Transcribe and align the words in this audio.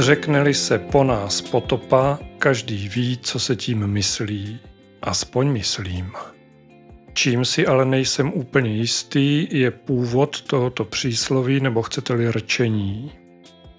Řekneli 0.00 0.54
se 0.54 0.78
po 0.78 1.04
nás 1.04 1.40
potopa, 1.40 2.18
každý 2.38 2.88
ví, 2.88 3.18
co 3.22 3.38
se 3.38 3.56
tím 3.56 3.86
myslí. 3.86 4.58
Aspoň 5.02 5.48
myslím. 5.48 6.12
Čím 7.12 7.44
si 7.44 7.66
ale 7.66 7.84
nejsem 7.84 8.32
úplně 8.32 8.70
jistý, 8.70 9.48
je 9.50 9.70
původ 9.70 10.42
tohoto 10.42 10.84
přísloví 10.84 11.60
nebo 11.60 11.82
chcete-li 11.82 12.30
rčení. 12.30 13.12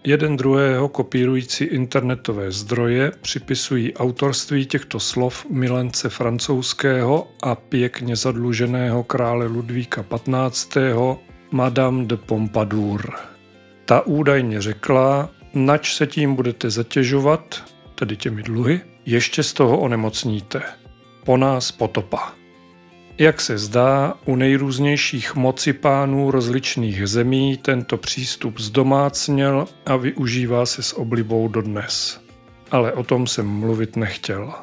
Jeden 0.03 0.37
druhého 0.37 0.89
kopírující 0.89 1.63
internetové 1.63 2.51
zdroje 2.51 3.11
připisují 3.21 3.93
autorství 3.93 4.65
těchto 4.65 4.99
slov 4.99 5.45
milence 5.49 6.09
francouzského 6.09 7.27
a 7.43 7.55
pěkně 7.55 8.15
zadluženého 8.15 9.03
krále 9.03 9.45
Ludvíka 9.45 10.05
XV. 10.49 10.77
Madame 11.51 12.05
de 12.05 12.17
Pompadour. 12.17 13.11
Ta 13.85 14.01
údajně 14.01 14.61
řekla, 14.61 15.29
nač 15.53 15.95
se 15.95 16.07
tím 16.07 16.35
budete 16.35 16.69
zatěžovat, 16.69 17.63
tedy 17.95 18.17
těmi 18.17 18.43
dluhy, 18.43 18.81
ještě 19.05 19.43
z 19.43 19.53
toho 19.53 19.79
onemocníte. 19.79 20.61
Po 21.25 21.37
nás 21.37 21.71
potopa. 21.71 22.33
Jak 23.17 23.41
se 23.41 23.57
zdá, 23.57 24.13
u 24.25 24.35
nejrůznějších 24.35 25.35
mocipánů 25.35 26.31
rozličných 26.31 27.07
zemí 27.07 27.57
tento 27.57 27.97
přístup 27.97 28.59
zdomácněl 28.59 29.67
a 29.85 29.95
využívá 29.95 30.65
se 30.65 30.83
s 30.83 30.97
oblibou 30.97 31.47
dodnes. 31.47 32.21
Ale 32.71 32.93
o 32.93 33.03
tom 33.03 33.27
jsem 33.27 33.47
mluvit 33.47 33.95
nechtěl. 33.95 34.53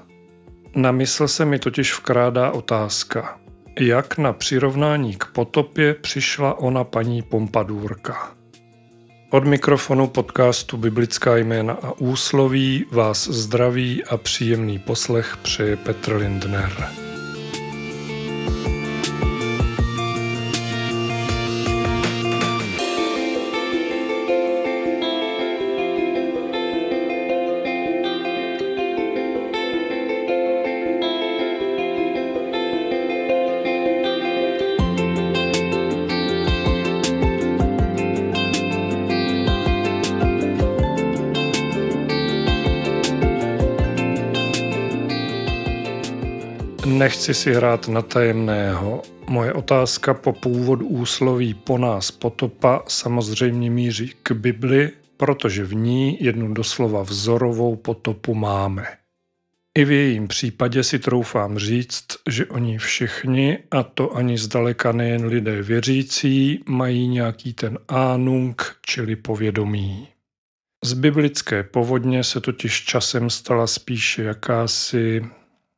Na 0.74 0.93
mysl 0.93 1.29
se 1.29 1.45
mi 1.45 1.59
totiž 1.59 1.98
vkrádá 1.98 2.51
otázka, 2.51 3.40
jak 3.80 4.18
na 4.18 4.32
přirovnání 4.32 5.16
k 5.16 5.24
potopě 5.24 5.95
přišla 5.95 6.59
ona 6.59 6.84
paní 6.84 7.23
Pompadůrka. 7.23 8.37
Od 9.30 9.45
mikrofonu 9.45 10.07
podcastu 10.07 10.76
Biblická 10.76 11.37
jména 11.37 11.74
a 11.74 11.93
úsloví 11.98 12.84
vás 12.90 13.29
zdraví 13.29 14.04
a 14.04 14.16
příjemný 14.16 14.79
poslech 14.79 15.37
přeje 15.43 15.76
Petr 15.76 16.16
Lindner. 16.16 17.07
Nechci 46.99 47.35
si 47.35 47.52
hrát 47.54 47.88
na 47.88 48.02
tajemného. 48.02 49.02
Moje 49.29 49.52
otázka 49.52 50.15
po 50.15 50.32
původu 50.32 50.87
úsloví 50.87 51.55
po 51.55 51.79
nás 51.79 52.10
potopa 52.10 52.82
samozřejmě 52.88 53.71
míří 53.71 54.15
k 54.23 54.32
Bibli, 54.32 54.90
protože 55.16 55.65
v 55.65 55.74
ní 55.74 56.18
jednu 56.24 56.55
doslova 56.55 57.02
vzorovou 57.02 57.77
potopu 57.77 58.35
máme. 58.35 58.87
I 59.79 59.85
v 59.85 59.90
jejím 59.90 60.29
případě 60.29 60.82
si 60.82 60.99
troufám 60.99 61.59
říct, 61.59 62.07
že 62.29 62.46
oni 62.46 62.79
všichni, 62.79 63.59
a 63.71 63.83
to 63.83 64.16
ani 64.16 64.38
zdaleka 64.38 64.93
nejen 64.93 65.25
lidé 65.25 65.62
věřící, 65.62 66.62
mají 66.69 67.09
nějaký 67.09 67.53
ten 67.53 67.78
ánung, 67.89 68.77
čili 68.87 69.17
povědomí. 69.17 70.09
Z 70.84 70.93
biblické 70.93 71.62
povodně 71.62 72.25
se 72.25 72.41
totiž 72.41 72.84
časem 72.84 73.31
stala 73.31 73.67
spíše 73.67 74.22
jakási 74.22 75.22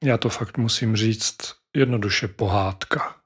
já 0.05 0.19
to 0.19 0.29
fakt 0.29 0.59
musím 0.59 0.97
říct 0.97 1.37
jednoduše 1.77 2.29
pohádka. 2.29 3.17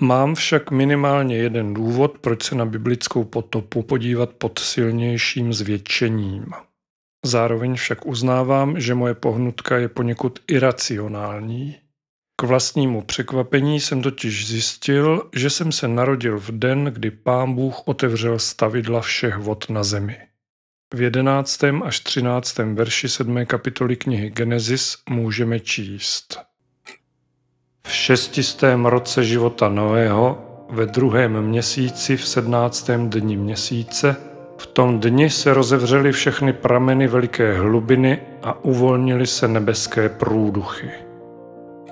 Mám 0.00 0.34
však 0.34 0.70
minimálně 0.70 1.36
jeden 1.36 1.74
důvod, 1.74 2.18
proč 2.18 2.42
se 2.42 2.54
na 2.54 2.64
biblickou 2.64 3.24
potopu 3.24 3.82
podívat 3.82 4.30
pod 4.30 4.58
silnějším 4.58 5.52
zvětšením. 5.52 6.46
Zároveň 7.24 7.74
však 7.74 8.06
uznávám, 8.06 8.80
že 8.80 8.94
moje 8.94 9.14
pohnutka 9.14 9.76
je 9.78 9.88
poněkud 9.88 10.38
iracionální. 10.48 11.76
K 12.40 12.42
vlastnímu 12.42 13.02
překvapení 13.02 13.80
jsem 13.80 14.02
totiž 14.02 14.48
zjistil, 14.48 15.30
že 15.34 15.50
jsem 15.50 15.72
se 15.72 15.88
narodil 15.88 16.38
v 16.38 16.50
den, 16.50 16.84
kdy 16.84 17.10
pán 17.10 17.54
Bůh 17.54 17.88
otevřel 17.88 18.38
stavidla 18.38 19.00
všech 19.00 19.36
vod 19.36 19.70
na 19.70 19.84
zemi. 19.84 20.16
V 20.94 21.00
jedenáctém 21.00 21.82
až 21.82 22.00
třináctém 22.00 22.74
verši 22.74 23.08
sedmé 23.08 23.44
kapitoly 23.44 23.96
knihy 23.96 24.30
Genesis 24.30 24.96
můžeme 25.10 25.60
číst. 25.60 26.38
V 27.86 27.92
šestistém 27.92 28.86
roce 28.86 29.24
života 29.24 29.68
Noého, 29.68 30.38
ve 30.70 30.86
druhém 30.86 31.42
měsíci, 31.42 32.16
v 32.16 32.28
sednáctém 32.28 33.10
dni 33.10 33.36
měsíce, 33.36 34.16
v 34.58 34.66
tom 34.66 35.00
dni 35.00 35.30
se 35.30 35.54
rozevřely 35.54 36.12
všechny 36.12 36.52
prameny 36.52 37.08
veliké 37.08 37.58
hlubiny 37.58 38.20
a 38.42 38.64
uvolnily 38.64 39.26
se 39.26 39.48
nebeské 39.48 40.08
průduchy. 40.08 40.90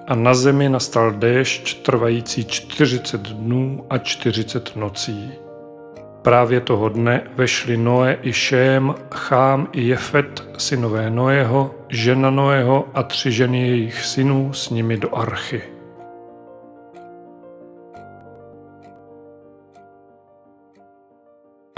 A 0.07 0.15
na 0.15 0.35
zemi 0.35 0.69
nastal 0.69 1.13
déšť 1.13 1.83
trvající 1.83 2.45
čtyřicet 2.45 3.21
dnů 3.21 3.87
a 3.91 3.99
čtyřicet 3.99 4.77
nocí. 4.77 5.42
Právě 6.23 6.61
toho 6.61 6.89
dne 6.89 7.31
vešli 7.35 7.77
Noé 7.77 8.19
i 8.23 8.33
Šém, 8.33 8.95
Chám 9.15 9.69
i 9.73 9.83
Jefet, 9.83 10.49
synové 10.59 11.11
Noého, 11.11 11.75
žena 11.89 12.31
Noého 12.31 12.89
a 12.95 13.03
tři 13.03 13.33
ženy 13.33 13.69
jejich 13.69 14.05
synů 14.05 14.53
s 14.53 14.71
nimi 14.71 14.97
do 14.97 15.17
archy. 15.17 15.63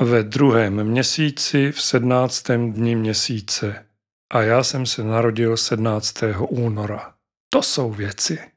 Ve 0.00 0.22
druhém 0.22 0.84
měsíci 0.84 1.72
v 1.72 1.83
sednáctém 1.83 2.72
dni 2.72 2.97
měsíce 2.97 3.87
a 4.33 4.43
já 4.43 4.62
jsem 4.62 4.87
se 4.87 5.04
narodil 5.04 5.56
17. 5.56 6.15
února. 6.49 7.12
To 7.50 7.62
jsou 7.62 7.91
věci. 7.91 8.53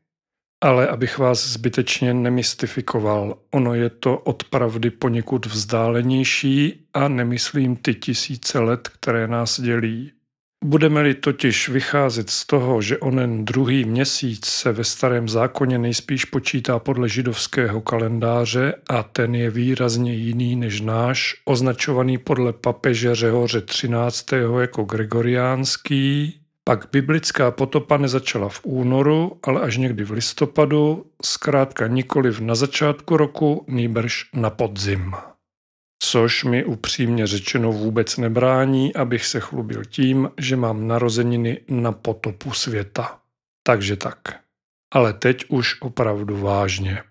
Ale 0.63 0.87
abych 0.87 1.17
vás 1.17 1.47
zbytečně 1.47 2.13
nemystifikoval, 2.13 3.37
ono 3.51 3.73
je 3.73 3.89
to 3.89 4.17
od 4.17 4.43
pravdy 4.43 4.89
poněkud 4.89 5.45
vzdálenější 5.45 6.87
a 6.93 7.07
nemyslím 7.07 7.75
ty 7.75 7.95
tisíce 7.95 8.59
let, 8.59 8.87
které 8.87 9.27
nás 9.27 9.61
dělí. 9.61 10.11
Budeme-li 10.63 11.13
totiž 11.13 11.69
vycházet 11.69 12.29
z 12.29 12.45
toho, 12.45 12.81
že 12.81 12.97
onen 12.97 13.45
druhý 13.45 13.85
měsíc 13.85 14.45
se 14.45 14.71
ve 14.71 14.83
starém 14.83 15.29
zákoně 15.29 15.77
nejspíš 15.77 16.25
počítá 16.25 16.79
podle 16.79 17.09
židovského 17.09 17.81
kalendáře 17.81 18.73
a 18.89 19.03
ten 19.03 19.35
je 19.35 19.49
výrazně 19.49 20.13
jiný 20.13 20.55
než 20.55 20.81
náš, 20.81 21.35
označovaný 21.45 22.17
podle 22.17 22.53
papeže 22.53 23.15
Řehoře 23.15 23.61
13. 23.61 24.25
jako 24.59 24.83
gregoriánský, 24.83 26.39
pak 26.67 26.89
biblická 26.91 27.51
potopa 27.51 27.97
nezačala 27.97 28.49
v 28.49 28.59
únoru, 28.63 29.39
ale 29.43 29.61
až 29.61 29.77
někdy 29.77 30.03
v 30.03 30.11
listopadu, 30.11 31.05
zkrátka 31.25 31.87
nikoliv 31.87 32.39
na 32.39 32.55
začátku 32.55 33.17
roku, 33.17 33.65
nýbrž 33.67 34.29
na 34.33 34.49
podzim. 34.49 35.15
Což 36.03 36.43
mi 36.43 36.65
upřímně 36.65 37.27
řečeno 37.27 37.71
vůbec 37.71 38.17
nebrání, 38.17 38.95
abych 38.95 39.25
se 39.25 39.39
chlubil 39.39 39.85
tím, 39.85 40.29
že 40.37 40.55
mám 40.55 40.87
narozeniny 40.87 41.61
na 41.69 41.91
potopu 41.91 42.51
světa. 42.51 43.19
Takže 43.63 43.95
tak. 43.95 44.19
Ale 44.93 45.13
teď 45.13 45.45
už 45.47 45.81
opravdu 45.81 46.37
vážně. 46.37 47.03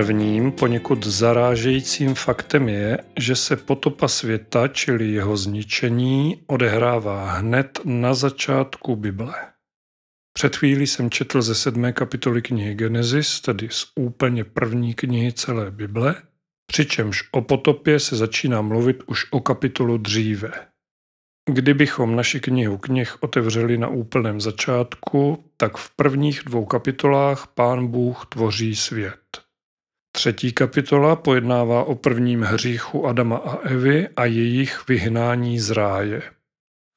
Prvním 0.00 0.52
poněkud 0.52 1.06
zarážejícím 1.06 2.14
faktem 2.14 2.68
je, 2.68 2.98
že 3.18 3.36
se 3.36 3.56
potopa 3.56 4.08
světa, 4.08 4.68
čili 4.68 5.08
jeho 5.08 5.36
zničení, 5.36 6.42
odehrává 6.46 7.32
hned 7.32 7.80
na 7.84 8.14
začátku 8.14 8.96
Bible. 8.96 9.34
Před 10.32 10.56
chvílí 10.56 10.86
jsem 10.86 11.10
četl 11.10 11.42
ze 11.42 11.54
sedmé 11.54 11.92
kapitoly 11.92 12.42
knihy 12.42 12.74
Genesis, 12.74 13.40
tedy 13.40 13.68
z 13.70 13.86
úplně 13.94 14.44
první 14.44 14.94
knihy 14.94 15.32
celé 15.32 15.70
Bible, 15.70 16.14
přičemž 16.66 17.28
o 17.32 17.42
potopě 17.42 18.00
se 18.00 18.16
začíná 18.16 18.62
mluvit 18.62 19.02
už 19.06 19.26
o 19.30 19.40
kapitolu 19.40 19.98
dříve. 19.98 20.52
Kdybychom 21.50 22.16
naši 22.16 22.40
knihu 22.40 22.78
knih 22.78 23.22
otevřeli 23.22 23.78
na 23.78 23.88
úplném 23.88 24.40
začátku, 24.40 25.44
tak 25.56 25.76
v 25.76 25.90
prvních 25.96 26.42
dvou 26.46 26.64
kapitolách 26.64 27.46
pán 27.46 27.86
Bůh 27.86 28.26
tvoří 28.26 28.76
svět. 28.76 29.49
Třetí 30.12 30.52
kapitola 30.52 31.16
pojednává 31.16 31.84
o 31.84 31.94
prvním 31.94 32.42
hříchu 32.42 33.06
Adama 33.06 33.36
a 33.36 33.56
Evy 33.56 34.08
a 34.16 34.24
jejich 34.24 34.88
vyhnání 34.88 35.58
z 35.58 35.70
ráje. 35.70 36.22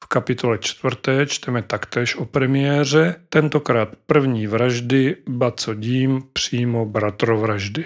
V 0.04 0.06
kapitole 0.06 0.58
čtvrté 0.58 1.26
čteme 1.26 1.62
taktéž 1.62 2.16
o 2.16 2.24
premiéře, 2.24 3.14
tentokrát 3.28 3.88
první 4.06 4.46
vraždy, 4.46 5.16
ba 5.28 5.50
co 5.50 5.74
dím, 5.74 6.22
přímo 6.32 6.86
bratrovraždy. 6.86 7.84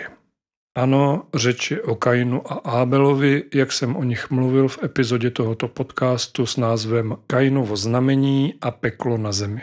Ano, 0.76 1.22
řeč 1.34 1.70
je 1.70 1.82
o 1.82 1.94
Kainu 1.94 2.52
a 2.52 2.54
Ábelovi, 2.54 3.44
jak 3.54 3.72
jsem 3.72 3.96
o 3.96 4.04
nich 4.04 4.30
mluvil 4.30 4.69
v 4.69 4.82
epizodě 4.82 5.30
tohoto 5.30 5.69
podcastu 5.69 6.46
s 6.46 6.56
názvem 6.56 7.16
Kainovo 7.26 7.76
znamení 7.76 8.54
a 8.60 8.70
peklo 8.70 9.19
na 9.19 9.32
zemi. 9.32 9.62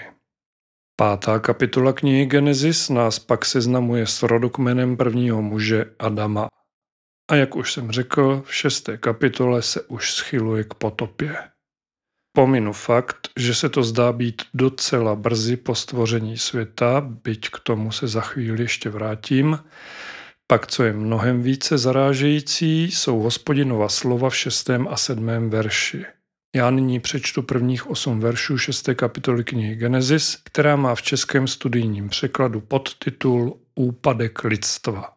Pátá 0.98 1.40
kapitola 1.40 1.94
knihy 1.94 2.26
Genesis 2.26 2.90
nás 2.90 3.20
pak 3.20 3.46
seznamuje 3.46 4.08
s 4.08 4.24
rodokmenem 4.24 4.98
prvního 4.98 5.42
muže 5.42 5.86
Adama. 6.00 6.48
A 7.32 7.36
jak 7.36 7.56
už 7.56 7.74
jsem 7.74 7.92
řekl, 7.92 8.44
v 8.46 8.56
šesté 8.56 8.98
kapitole 8.98 9.62
se 9.62 9.82
už 9.82 10.14
schyluje 10.14 10.64
k 10.64 10.74
potopě. 10.74 11.38
Pominu 12.36 12.74
fakt, 12.74 13.30
že 13.38 13.56
se 13.56 13.70
to 13.70 13.84
zdá 13.84 14.12
být 14.12 14.42
docela 14.54 15.16
brzy 15.16 15.58
po 15.58 15.76
stvoření 15.76 16.38
světa, 16.38 17.02
byť 17.02 17.50
k 17.50 17.60
tomu 17.60 17.92
se 17.92 18.08
za 18.08 18.22
chvíli 18.22 18.64
ještě 18.64 18.90
vrátím, 18.90 19.60
pak, 20.48 20.68
co 20.68 20.84
je 20.84 20.94
mnohem 20.94 21.42
více 21.42 21.78
zarážející, 21.78 22.84
jsou 22.84 23.20
hospodinova 23.20 23.90
slova 23.90 24.30
v 24.30 24.36
šestém 24.36 24.88
a 24.88 24.98
sedmém 24.98 25.50
verši. 25.50 26.06
Já 26.56 26.70
nyní 26.70 27.00
přečtu 27.00 27.42
prvních 27.42 27.90
osm 27.90 28.20
veršů 28.20 28.58
šesté 28.58 28.96
kapitoly 28.96 29.44
knihy 29.44 29.76
Genesis, 29.76 30.38
která 30.44 30.76
má 30.76 30.96
v 30.96 31.02
českém 31.02 31.48
studijním 31.48 32.10
překladu 32.10 32.62
podtitul 32.62 33.58
Úpadek 33.76 34.44
lidstva. 34.44 35.14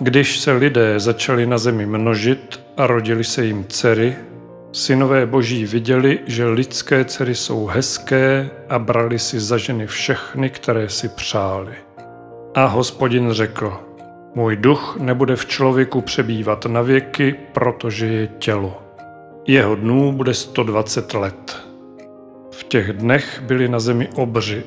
Když 0.00 0.38
se 0.38 0.52
lidé 0.52 1.00
začali 1.00 1.46
na 1.46 1.58
zemi 1.58 1.86
množit 1.86 2.60
a 2.76 2.86
rodili 2.86 3.24
se 3.24 3.44
jim 3.44 3.64
dcery, 3.64 4.16
synové 4.72 5.26
boží 5.26 5.66
viděli, 5.66 6.18
že 6.26 6.46
lidské 6.46 7.04
dcery 7.04 7.34
jsou 7.34 7.66
hezké 7.66 8.50
a 8.68 8.78
brali 8.78 9.18
si 9.18 9.40
za 9.40 9.58
ženy 9.58 9.86
všechny, 9.86 10.50
které 10.50 10.88
si 10.88 11.08
přáli. 11.08 11.74
A 12.54 12.66
hospodin 12.66 13.32
řekl, 13.32 13.80
můj 14.34 14.56
duch 14.56 14.96
nebude 15.00 15.36
v 15.36 15.46
člověku 15.46 16.00
přebývat 16.00 16.66
na 16.66 16.82
věky, 16.82 17.34
protože 17.52 18.06
je 18.06 18.26
tělo. 18.26 18.87
Jeho 19.48 19.74
dnů 19.74 20.12
bude 20.12 20.34
120 20.34 21.14
let. 21.14 21.56
V 22.50 22.64
těch 22.64 22.92
dnech 22.92 23.42
byli 23.46 23.68
na 23.68 23.80
zemi 23.80 24.08
obři 24.16 24.62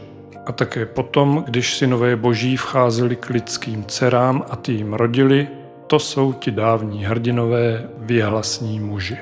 a 0.45 0.51
také 0.51 0.85
potom, 0.85 1.43
když 1.47 1.77
synové 1.77 2.15
boží 2.15 2.57
vcházeli 2.57 3.15
k 3.15 3.29
lidským 3.29 3.85
dcerám 3.85 4.43
a 4.49 4.55
ty 4.55 4.71
jim 4.71 4.93
rodili, 4.93 5.47
to 5.87 5.99
jsou 5.99 6.33
ti 6.33 6.51
dávní 6.51 7.05
hrdinové 7.05 7.89
vyhlasní 7.97 8.79
muži. 8.79 9.17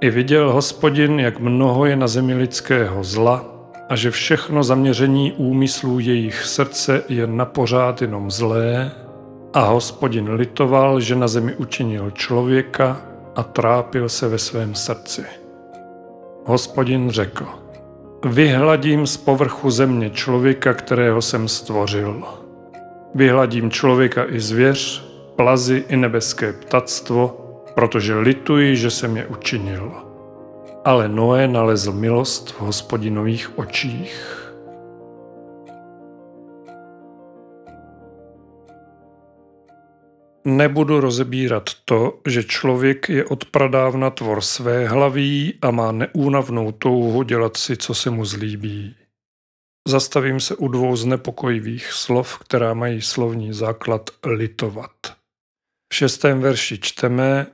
I 0.00 0.10
viděl 0.10 0.52
hospodin, 0.52 1.20
jak 1.20 1.40
mnoho 1.40 1.86
je 1.86 1.96
na 1.96 2.08
zemi 2.08 2.34
lidského 2.34 3.04
zla 3.04 3.44
a 3.88 3.96
že 3.96 4.10
všechno 4.10 4.62
zaměření 4.62 5.32
úmyslů 5.32 5.98
jejich 5.98 6.44
srdce 6.44 7.02
je 7.08 7.26
na 7.26 7.44
pořád 7.44 8.02
jenom 8.02 8.30
zlé 8.30 8.90
a 9.54 9.60
hospodin 9.60 10.32
litoval, 10.32 11.00
že 11.00 11.16
na 11.16 11.28
zemi 11.28 11.54
učinil 11.54 12.10
člověka 12.10 13.11
a 13.36 13.42
trápil 13.42 14.08
se 14.08 14.28
ve 14.28 14.38
svém 14.38 14.74
srdci. 14.74 15.24
Hospodin 16.44 17.10
řekl, 17.10 17.46
vyhladím 18.24 19.06
z 19.06 19.16
povrchu 19.16 19.70
země 19.70 20.10
člověka, 20.10 20.74
kterého 20.74 21.22
jsem 21.22 21.48
stvořil. 21.48 22.22
Vyhladím 23.14 23.70
člověka 23.70 24.24
i 24.28 24.40
zvěř, 24.40 25.08
plazy 25.36 25.84
i 25.88 25.96
nebeské 25.96 26.52
ptactvo, 26.52 27.38
protože 27.74 28.14
lituji, 28.14 28.76
že 28.76 28.90
jsem 28.90 29.16
je 29.16 29.26
učinil. 29.26 29.92
Ale 30.84 31.08
Noé 31.08 31.48
nalezl 31.48 31.92
milost 31.92 32.50
v 32.50 32.60
hospodinových 32.60 33.58
očích. 33.58 34.41
Nebudu 40.44 41.00
rozebírat 41.00 41.70
to, 41.84 42.20
že 42.28 42.44
člověk 42.44 43.08
je 43.08 43.24
od 43.24 43.44
pradávna 43.44 44.10
tvor 44.10 44.40
své 44.40 44.88
hlaví 44.88 45.54
a 45.62 45.70
má 45.70 45.92
neúnavnou 45.92 46.72
touhu 46.72 47.22
dělat 47.22 47.56
si, 47.56 47.76
co 47.76 47.94
se 47.94 48.10
mu 48.10 48.24
zlíbí. 48.24 48.96
Zastavím 49.88 50.40
se 50.40 50.56
u 50.56 50.68
dvou 50.68 50.96
znepokojivých 50.96 51.92
slov, 51.92 52.38
která 52.38 52.74
mají 52.74 53.02
slovní 53.02 53.52
základ 53.52 54.10
litovat. 54.26 54.90
V 55.92 55.96
šestém 55.96 56.40
verši 56.40 56.78
čteme, 56.78 57.46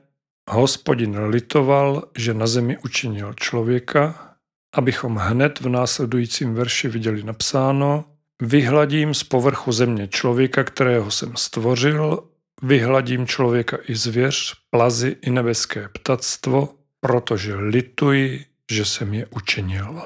Hospodin 0.49 1.19
litoval, 1.19 2.03
že 2.17 2.33
na 2.33 2.47
zemi 2.47 2.77
učinil 2.83 3.33
člověka, 3.33 4.33
abychom 4.75 5.15
hned 5.15 5.59
v 5.59 5.69
následujícím 5.69 6.53
verši 6.53 6.87
viděli 6.87 7.23
napsáno, 7.23 8.05
vyhladím 8.41 9.13
z 9.13 9.23
povrchu 9.23 9.71
země 9.71 10.07
člověka, 10.07 10.63
kterého 10.63 11.11
jsem 11.11 11.35
stvořil, 11.35 12.23
vyhladím 12.61 13.27
člověka 13.27 13.77
i 13.87 13.95
zvěř, 13.95 14.55
plazy 14.69 15.17
i 15.21 15.29
nebeské 15.29 15.89
ptactvo, 15.89 16.75
protože 16.99 17.55
lituji, 17.55 18.45
že 18.71 18.85
jsem 18.85 19.13
je 19.13 19.25
učinil. 19.25 20.01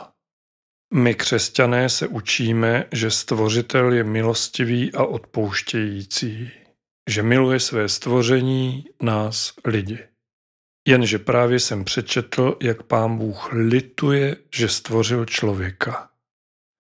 My 0.94 1.16
křesťané 1.16 1.90
se 1.90 2.08
učíme, 2.08 2.86
že 2.92 3.12
stvořitel 3.12 3.94
je 3.94 4.04
milostivý 4.04 4.94
a 4.94 5.04
odpouštějící, 5.04 6.52
že 7.10 7.24
miluje 7.24 7.60
své 7.60 7.90
stvoření, 7.90 8.86
nás, 9.02 9.54
lidi. 9.66 10.00
Jenže 10.88 11.20
právě 11.20 11.60
jsem 11.60 11.84
přečetl, 11.84 12.58
jak 12.62 12.84
pán 12.84 13.18
Bůh 13.18 13.50
lituje, 13.54 14.36
že 14.56 14.70
stvořil 14.70 15.26
člověka. 15.26 16.10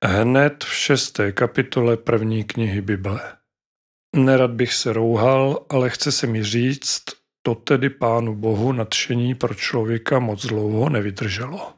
Hned 0.05 0.63
v 0.63 0.73
šesté 0.73 1.31
kapitole 1.31 1.97
první 1.97 2.43
knihy 2.43 2.81
Bible. 2.81 3.37
Nerad 4.15 4.51
bych 4.51 4.73
se 4.73 4.93
rouhal, 4.93 5.65
ale 5.69 5.89
chce 5.89 6.11
se 6.11 6.27
mi 6.27 6.43
říct, 6.43 7.03
to 7.41 7.55
tedy 7.55 7.89
pánu 7.89 8.35
bohu 8.35 8.71
nadšení 8.71 9.35
pro 9.35 9.53
člověka 9.53 10.19
moc 10.19 10.45
dlouho 10.45 10.89
nevydrželo. 10.89 11.73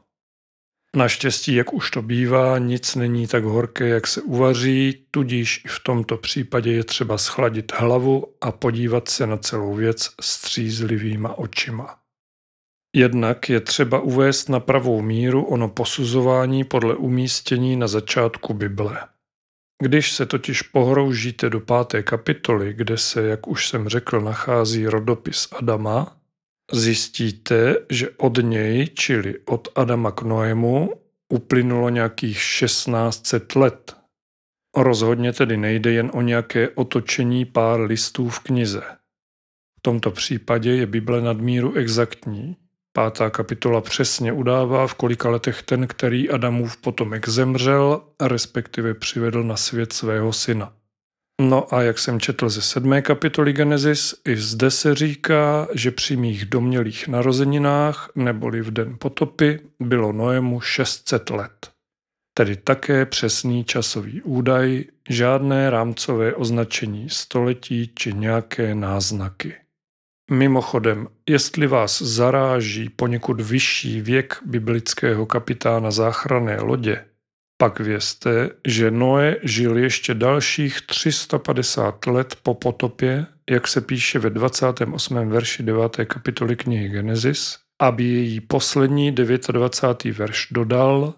Naštěstí, 0.96 1.54
jak 1.54 1.72
už 1.72 1.90
to 1.90 2.02
bývá, 2.02 2.58
nic 2.58 2.94
není 2.94 3.26
tak 3.26 3.44
horké, 3.44 3.88
jak 3.88 4.06
se 4.06 4.22
uvaří, 4.22 5.06
tudíž 5.10 5.62
i 5.64 5.68
v 5.68 5.80
tomto 5.80 6.16
případě 6.16 6.72
je 6.72 6.84
třeba 6.84 7.18
schladit 7.18 7.72
hlavu 7.72 8.26
a 8.40 8.52
podívat 8.52 9.08
se 9.08 9.26
na 9.26 9.36
celou 9.36 9.74
věc 9.74 10.10
střízlivýma 10.20 11.38
očima. 11.38 11.98
Jednak 12.96 13.48
je 13.48 13.60
třeba 13.60 14.00
uvést 14.00 14.48
na 14.48 14.60
pravou 14.60 15.02
míru 15.02 15.44
ono 15.44 15.68
posuzování 15.68 16.64
podle 16.64 16.96
umístění 16.96 17.76
na 17.76 17.88
začátku 17.88 18.54
Bible. 18.54 19.15
Když 19.82 20.12
se 20.12 20.26
totiž 20.26 20.62
pohroužíte 20.62 21.50
do 21.50 21.60
páté 21.60 22.02
kapitoly, 22.02 22.74
kde 22.74 22.98
se, 22.98 23.22
jak 23.22 23.48
už 23.48 23.68
jsem 23.68 23.88
řekl, 23.88 24.20
nachází 24.20 24.86
rodopis 24.86 25.48
Adama, 25.52 26.16
zjistíte, 26.72 27.76
že 27.90 28.10
od 28.10 28.38
něj, 28.42 28.88
čili 28.94 29.34
od 29.44 29.68
Adama 29.74 30.12
k 30.12 30.22
Noému, 30.22 30.92
uplynulo 31.28 31.88
nějakých 31.88 32.36
1600 32.36 33.56
let. 33.56 33.96
Rozhodně 34.76 35.32
tedy 35.32 35.56
nejde 35.56 35.92
jen 35.92 36.10
o 36.14 36.20
nějaké 36.20 36.68
otočení 36.68 37.44
pár 37.44 37.80
listů 37.80 38.28
v 38.28 38.40
knize. 38.40 38.82
V 39.78 39.80
tomto 39.82 40.10
případě 40.10 40.70
je 40.70 40.86
Bible 40.86 41.20
nadmíru 41.20 41.74
exaktní. 41.74 42.56
Pátá 42.96 43.30
kapitola 43.30 43.80
přesně 43.80 44.32
udává, 44.32 44.86
v 44.86 44.94
kolika 44.94 45.30
letech 45.30 45.62
ten, 45.62 45.86
který 45.86 46.30
Adamův 46.30 46.76
potomek 46.76 47.28
zemřel, 47.28 48.02
respektive 48.20 48.94
přivedl 48.94 49.42
na 49.42 49.56
svět 49.56 49.92
svého 49.92 50.32
syna. 50.32 50.72
No 51.40 51.74
a 51.74 51.82
jak 51.82 51.98
jsem 51.98 52.20
četl 52.20 52.48
ze 52.48 52.62
sedmé 52.62 53.02
kapitoly 53.02 53.52
Genesis, 53.52 54.14
i 54.28 54.36
zde 54.36 54.70
se 54.70 54.94
říká, 54.94 55.68
že 55.74 55.90
při 55.90 56.16
mých 56.16 56.44
domělých 56.44 57.08
narozeninách, 57.08 58.10
neboli 58.14 58.62
v 58.62 58.70
den 58.70 58.96
potopy, 58.98 59.60
bylo 59.80 60.12
Noému 60.12 60.60
600 60.60 61.30
let. 61.30 61.70
Tedy 62.34 62.56
také 62.56 63.06
přesný 63.06 63.64
časový 63.64 64.22
údaj, 64.22 64.84
žádné 65.08 65.70
rámcové 65.70 66.34
označení 66.34 67.10
století 67.10 67.90
či 67.94 68.12
nějaké 68.12 68.74
náznaky. 68.74 69.54
Mimochodem, 70.30 71.08
jestli 71.28 71.66
vás 71.66 72.02
zaráží 72.02 72.88
poněkud 72.88 73.40
vyšší 73.40 74.00
věk 74.00 74.40
biblického 74.44 75.26
kapitána 75.26 75.90
záchranné 75.90 76.60
lodě, 76.60 77.04
pak 77.58 77.80
vězte, 77.80 78.50
že 78.66 78.90
Noé 78.90 79.36
žil 79.42 79.78
ještě 79.78 80.14
dalších 80.14 80.80
350 80.80 82.06
let 82.06 82.36
po 82.42 82.54
potopě, 82.54 83.26
jak 83.50 83.68
se 83.68 83.80
píše 83.80 84.18
ve 84.18 84.30
28. 84.30 85.28
verši 85.28 85.62
9. 85.62 85.96
kapitoly 86.04 86.56
knihy 86.56 86.88
Genesis, 86.88 87.58
aby 87.82 88.04
její 88.04 88.40
poslední 88.40 89.12
29. 89.12 90.18
verš 90.18 90.48
dodal, 90.50 91.14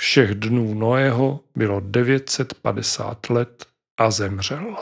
všech 0.00 0.34
dnů 0.34 0.74
Noého 0.74 1.40
bylo 1.56 1.80
950 1.80 3.30
let 3.30 3.66
a 4.00 4.10
zemřel. 4.10 4.76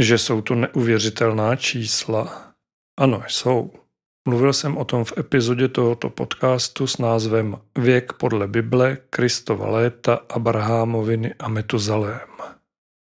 Že 0.00 0.18
jsou 0.18 0.40
to 0.40 0.54
neuvěřitelná 0.54 1.56
čísla? 1.56 2.43
Ano, 2.96 3.22
jsou. 3.28 3.72
Mluvil 4.28 4.52
jsem 4.52 4.76
o 4.76 4.84
tom 4.84 5.04
v 5.04 5.18
epizodě 5.18 5.68
tohoto 5.68 6.10
podcastu 6.10 6.86
s 6.86 6.98
názvem 6.98 7.56
Věk 7.78 8.12
podle 8.12 8.48
Bible, 8.48 8.96
Kristova 9.10 9.70
léta, 9.70 10.14
Abrahamoviny 10.14 11.34
a 11.38 11.48
Metuzalém. 11.48 12.28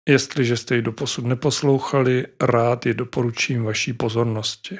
Jestliže 0.09 0.56
jste 0.56 0.76
ji 0.76 0.83
doposud 0.83 1.25
neposlouchali, 1.25 2.26
rád 2.42 2.87
ji 2.87 2.95
doporučím 2.95 3.64
vaší 3.64 3.92
pozornosti. 3.92 4.78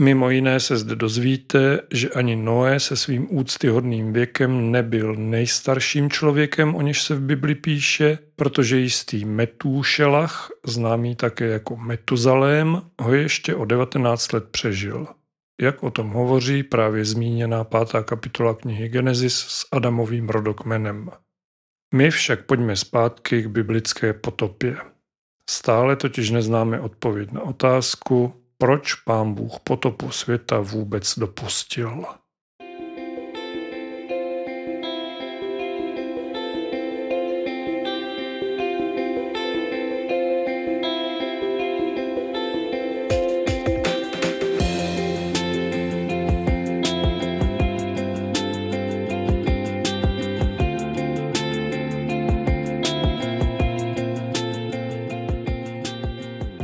Mimo 0.00 0.30
jiné 0.30 0.60
se 0.60 0.76
zde 0.76 0.96
dozvíte, 0.96 1.80
že 1.92 2.08
ani 2.08 2.36
Noé 2.36 2.80
se 2.80 2.96
svým 2.96 3.26
úctyhodným 3.30 4.12
věkem 4.12 4.70
nebyl 4.70 5.14
nejstarším 5.14 6.10
člověkem, 6.10 6.74
o 6.74 6.82
něž 6.82 7.02
se 7.02 7.14
v 7.14 7.20
Bibli 7.20 7.54
píše, 7.54 8.18
protože 8.36 8.78
jistý 8.78 9.24
Metúšelach, 9.24 10.48
známý 10.66 11.16
také 11.16 11.46
jako 11.46 11.76
Metuzalém, 11.76 12.82
ho 13.00 13.14
ještě 13.14 13.54
o 13.54 13.64
19 13.64 14.32
let 14.32 14.44
přežil. 14.50 15.06
Jak 15.60 15.82
o 15.82 15.90
tom 15.90 16.10
hovoří 16.10 16.62
právě 16.62 17.04
zmíněná 17.04 17.64
pátá 17.64 18.02
kapitola 18.02 18.54
knihy 18.54 18.88
Genesis 18.88 19.38
s 19.38 19.66
Adamovým 19.72 20.28
rodokmenem. 20.28 21.10
My 21.94 22.10
však 22.10 22.46
pojďme 22.46 22.76
zpátky 22.76 23.42
k 23.42 23.46
biblické 23.46 24.12
potopě. 24.12 24.76
Stále 25.50 25.96
totiž 25.96 26.30
neznáme 26.30 26.80
odpověď 26.80 27.32
na 27.32 27.40
otázku, 27.40 28.37
proč 28.58 28.94
pán 28.94 29.34
Bůh 29.34 29.60
potopu 29.60 30.10
světa 30.10 30.60
vůbec 30.60 31.18
dopustil. 31.18 32.04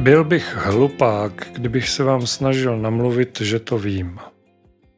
Byl 0.05 0.25
bych 0.25 0.57
hlupák, 0.57 1.49
kdybych 1.53 1.89
se 1.89 2.05
vám 2.05 2.27
snažil 2.27 2.79
namluvit, 2.79 3.41
že 3.41 3.59
to 3.59 3.79
vím. 3.79 4.19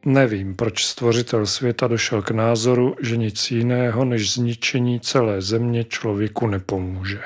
Nevím, 0.05 0.55
proč 0.55 0.85
stvořitel 0.85 1.45
světa 1.45 1.87
došel 1.87 2.21
k 2.21 2.31
názoru, 2.31 2.95
že 3.01 3.17
nic 3.17 3.51
jiného 3.51 4.05
než 4.05 4.33
zničení 4.33 4.99
celé 4.99 5.41
země 5.41 5.83
člověku 5.83 6.47
nepomůže. 6.47 7.21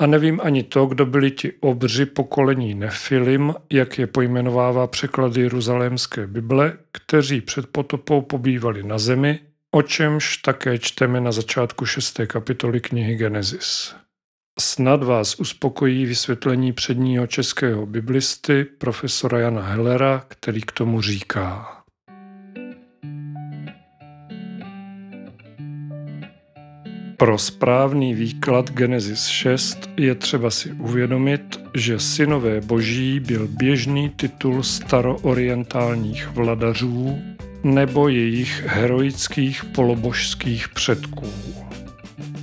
A 0.00 0.06
nevím 0.06 0.40
ani 0.42 0.62
to, 0.62 0.86
kdo 0.86 1.06
byli 1.06 1.30
ti 1.30 1.52
obři 1.60 2.06
pokolení 2.06 2.74
Nefilim, 2.74 3.54
jak 3.72 3.98
je 3.98 4.06
pojmenovává 4.06 4.86
překlad 4.86 5.36
Jeruzalémské 5.36 6.26
Bible, 6.26 6.72
kteří 6.92 7.40
před 7.40 7.66
potopou 7.66 8.22
pobývali 8.22 8.82
na 8.82 8.98
zemi, 8.98 9.40
o 9.70 9.82
čemž 9.82 10.36
také 10.36 10.78
čteme 10.78 11.20
na 11.20 11.32
začátku 11.32 11.86
šesté 11.86 12.26
kapitoly 12.26 12.80
knihy 12.80 13.14
Genesis. 13.14 13.94
Snad 14.60 15.02
vás 15.02 15.34
uspokojí 15.34 16.06
vysvětlení 16.06 16.72
předního 16.72 17.26
českého 17.26 17.86
biblisty 17.86 18.64
profesora 18.64 19.38
Jana 19.38 19.62
Hellera, 19.62 20.24
který 20.28 20.60
k 20.60 20.72
tomu 20.72 21.02
říká. 21.02 21.68
Pro 27.16 27.38
správný 27.38 28.14
výklad 28.14 28.70
Genesis 28.70 29.26
6 29.26 29.90
je 29.96 30.14
třeba 30.14 30.50
si 30.50 30.72
uvědomit, 30.72 31.60
že 31.74 32.00
synové 32.00 32.60
boží 32.60 33.20
byl 33.20 33.48
běžný 33.48 34.10
titul 34.10 34.62
staroorientálních 34.62 36.28
vladařů 36.28 37.18
nebo 37.64 38.08
jejich 38.08 38.62
heroických 38.66 39.64
polobožských 39.64 40.68
předků. 40.68 41.67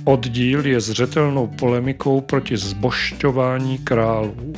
Oddíl 0.08 0.66
je 0.66 0.80
zřetelnou 0.80 1.46
polemikou 1.46 2.20
proti 2.20 2.56
zbošťování 2.56 3.78
králů. 3.78 4.52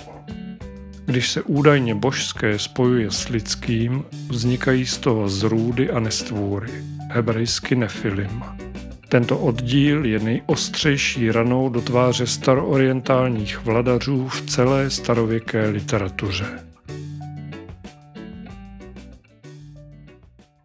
Když 1.06 1.30
se 1.30 1.42
údajně 1.42 1.94
božské 1.94 2.58
spojuje 2.58 3.10
s 3.10 3.28
lidským, 3.28 4.04
vznikají 4.28 4.86
z 4.86 4.98
toho 4.98 5.28
zrůdy 5.28 5.90
a 5.90 6.00
nestvůry, 6.00 6.70
hebrejsky 7.10 7.74
nefilim. 7.74 8.42
Tento 9.08 9.38
oddíl 9.38 10.04
je 10.04 10.18
nejostřejší 10.18 11.30
ranou 11.30 11.68
do 11.68 11.80
tváře 11.80 12.26
staroorientálních 12.26 13.64
vladařů 13.64 14.28
v 14.28 14.42
celé 14.42 14.90
starověké 14.90 15.68
literatuře. 15.68 16.67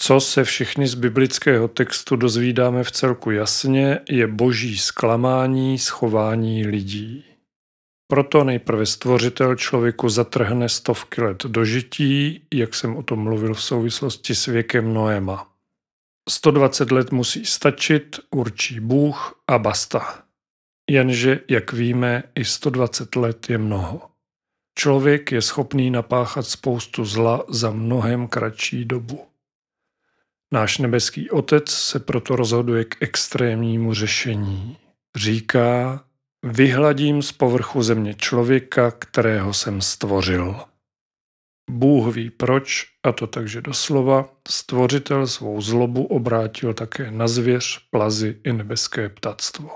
Co 0.05 0.19
se 0.19 0.43
všichni 0.43 0.87
z 0.87 0.95
biblického 0.95 1.67
textu 1.67 2.15
dozvídáme 2.15 2.83
v 2.83 2.91
celku 2.91 3.31
jasně, 3.31 3.99
je 4.09 4.27
boží 4.27 4.77
zklamání 4.77 5.79
schování 5.79 6.67
lidí. 6.67 7.25
Proto 8.07 8.43
nejprve 8.43 8.85
stvořitel 8.85 9.55
člověku 9.55 10.09
zatrhne 10.09 10.69
stovky 10.69 11.21
let 11.21 11.43
dožití, 11.45 12.41
jak 12.53 12.75
jsem 12.75 12.95
o 12.95 13.03
tom 13.03 13.19
mluvil 13.19 13.53
v 13.53 13.63
souvislosti 13.63 14.35
s 14.35 14.45
věkem 14.45 14.93
Noéma. 14.93 15.51
120 16.29 16.91
let 16.91 17.11
musí 17.11 17.45
stačit, 17.45 18.19
určí 18.31 18.79
Bůh 18.79 19.43
a 19.47 19.57
basta. 19.57 20.23
Jenže, 20.89 21.39
jak 21.49 21.73
víme, 21.73 22.23
i 22.35 22.45
120 22.45 23.15
let 23.15 23.49
je 23.49 23.57
mnoho. 23.57 24.01
Člověk 24.79 25.31
je 25.31 25.41
schopný 25.41 25.91
napáchat 25.91 26.47
spoustu 26.47 27.05
zla 27.05 27.45
za 27.49 27.71
mnohem 27.71 28.27
kratší 28.27 28.85
dobu. 28.85 29.32
Náš 30.53 30.77
nebeský 30.77 31.29
Otec 31.29 31.71
se 31.71 31.99
proto 31.99 32.35
rozhoduje 32.35 32.83
k 32.83 32.95
extrémnímu 32.99 33.93
řešení. 33.93 34.77
Říká, 35.17 36.03
vyhladím 36.45 37.21
z 37.21 37.31
povrchu 37.31 37.83
země 37.83 38.13
člověka, 38.13 38.91
kterého 38.91 39.53
jsem 39.53 39.81
stvořil. 39.81 40.55
Bůh 41.69 42.15
ví 42.15 42.29
proč, 42.29 42.85
a 43.03 43.11
to 43.11 43.27
takže 43.27 43.61
doslova, 43.61 44.29
stvořitel 44.47 45.27
svou 45.27 45.61
zlobu 45.61 46.03
obrátil 46.03 46.73
také 46.73 47.11
na 47.11 47.27
zvěř, 47.27 47.79
plazy 47.91 48.37
i 48.43 48.53
nebeské 48.53 49.09
ptactvo. 49.09 49.69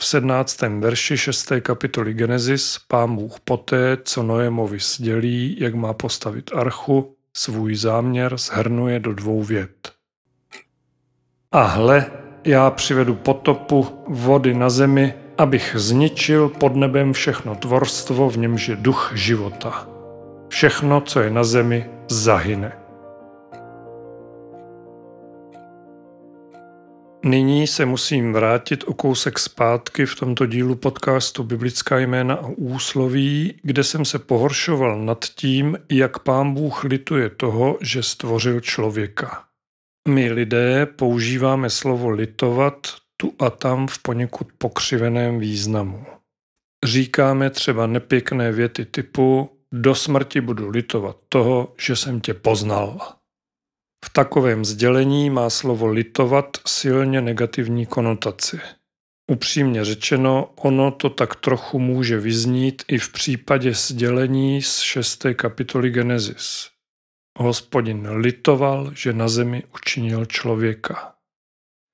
V 0.00 0.06
17. 0.06 0.60
verši 0.60 1.16
6. 1.16 1.52
kapitoly 1.60 2.14
Genesis 2.14 2.78
pán 2.88 3.16
Bůh 3.16 3.40
poté, 3.40 3.98
co 4.04 4.22
Noémovi 4.22 4.78
sdělí, 4.78 5.60
jak 5.60 5.74
má 5.74 5.92
postavit 5.92 6.50
archu, 6.54 7.16
svůj 7.36 7.76
záměr 7.76 8.38
shrnuje 8.38 9.00
do 9.00 9.14
dvou 9.14 9.42
vět. 9.42 9.94
A 11.54 11.62
hle, 11.62 12.06
já 12.44 12.70
přivedu 12.70 13.14
potopu 13.14 13.86
vody 14.08 14.54
na 14.54 14.70
zemi, 14.70 15.14
abych 15.38 15.72
zničil 15.78 16.48
pod 16.48 16.76
nebem 16.76 17.12
všechno 17.12 17.54
tvorstvo, 17.54 18.30
v 18.30 18.38
němž 18.38 18.68
je 18.68 18.76
duch 18.76 19.12
života. 19.14 19.88
Všechno, 20.48 21.00
co 21.00 21.20
je 21.20 21.30
na 21.30 21.44
zemi, 21.44 21.90
zahyne. 22.08 22.72
Nyní 27.24 27.66
se 27.66 27.86
musím 27.86 28.32
vrátit 28.32 28.84
o 28.86 28.94
kousek 28.94 29.38
zpátky 29.38 30.06
v 30.06 30.14
tomto 30.14 30.46
dílu 30.46 30.74
podcastu 30.74 31.44
Biblická 31.44 31.98
jména 31.98 32.34
a 32.34 32.48
úsloví, 32.56 33.54
kde 33.62 33.84
jsem 33.84 34.04
se 34.04 34.18
pohoršoval 34.18 35.00
nad 35.00 35.24
tím, 35.24 35.78
jak 35.90 36.18
pán 36.18 36.54
Bůh 36.54 36.84
lituje 36.84 37.30
toho, 37.30 37.78
že 37.80 38.02
stvořil 38.02 38.60
člověka. 38.60 39.53
My 40.08 40.32
lidé 40.32 40.86
používáme 40.86 41.70
slovo 41.70 42.10
litovat 42.10 42.74
tu 43.16 43.34
a 43.38 43.50
tam 43.50 43.86
v 43.86 43.98
poněkud 43.98 44.48
pokřiveném 44.58 45.38
významu. 45.38 46.06
Říkáme 46.84 47.50
třeba 47.50 47.86
nepěkné 47.86 48.52
věty 48.52 48.84
typu 48.84 49.50
do 49.72 49.94
smrti 49.94 50.40
budu 50.40 50.68
litovat 50.68 51.16
toho, 51.28 51.74
že 51.78 51.96
jsem 51.96 52.20
tě 52.20 52.34
poznal. 52.34 52.98
V 54.04 54.10
takovém 54.12 54.64
sdělení 54.64 55.30
má 55.30 55.50
slovo 55.50 55.86
litovat 55.86 56.56
silně 56.66 57.20
negativní 57.20 57.86
konotaci. 57.86 58.60
Upřímně 59.30 59.84
řečeno, 59.84 60.52
ono 60.56 60.90
to 60.90 61.10
tak 61.10 61.36
trochu 61.36 61.78
může 61.78 62.18
vyznít 62.20 62.82
i 62.88 62.98
v 62.98 63.12
případě 63.12 63.74
sdělení 63.74 64.62
z 64.62 64.78
6. 64.78 65.26
kapitoly 65.36 65.90
Genesis. 65.90 66.73
Hospodin 67.38 68.08
litoval, 68.10 68.94
že 68.94 69.12
na 69.12 69.28
zemi 69.28 69.62
učinil 69.74 70.24
člověka. 70.24 71.14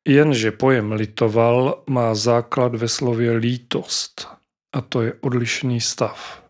Jenže 0.09 0.53
pojem 0.53 0.93
litoval 0.93 1.83
má 1.87 2.15
základ 2.15 2.75
ve 2.75 2.89
slově 2.89 3.33
lítost, 3.33 4.29
a 4.75 4.81
to 4.81 5.03
je 5.03 5.15
odlišný 5.21 5.81
stav. 5.81 6.43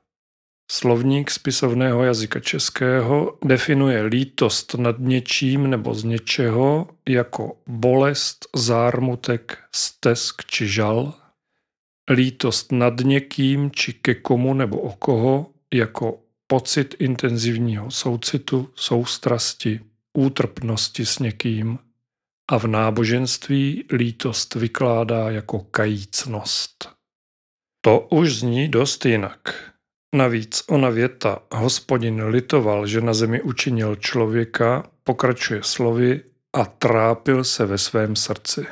Slovník 0.71 1.31
spisovného 1.31 2.05
jazyka 2.05 2.41
českého 2.41 3.39
definuje 3.45 4.03
lítost 4.03 4.75
nad 4.75 4.97
něčím 4.99 5.71
nebo 5.71 5.95
z 5.95 6.05
něčeho 6.05 6.89
jako 7.09 7.57
bolest, 7.67 8.47
zármutek, 8.57 9.59
stesk 9.75 10.45
či 10.47 10.69
žal, 10.69 11.15
lítost 12.11 12.73
nad 12.73 12.95
někým 13.01 13.71
či 13.71 13.93
ke 13.93 14.15
komu 14.15 14.55
nebo 14.55 14.81
o 14.81 14.93
koho 14.93 15.47
jako 15.75 16.19
pocit 16.51 16.95
intenzivního 16.99 17.91
soucitu, 17.91 18.71
soustrasti, 18.75 19.81
útrpnosti 20.13 21.07
s 21.07 21.19
někým 21.19 21.79
a 22.51 22.59
v 22.59 22.67
náboženství 22.67 23.85
lítost 23.93 24.55
vykládá 24.55 25.31
jako 25.31 25.59
kajícnost. 25.59 26.89
To 27.81 28.01
už 28.01 28.35
zní 28.35 28.69
dost 28.69 29.07
jinak. 29.07 29.71
Navíc 30.15 30.63
ona 30.69 30.89
věta 30.89 31.39
hospodin 31.53 32.25
litoval, 32.25 32.87
že 32.87 33.01
na 33.01 33.15
zemi 33.15 33.43
učinil 33.43 33.97
člověka, 33.97 34.91
pokračuje 35.05 35.63
slovy 35.63 36.21
a 36.53 36.65
trápil 36.65 37.45
se 37.45 37.67
ve 37.67 37.79
svém 37.79 38.17
srdci. 38.17 38.67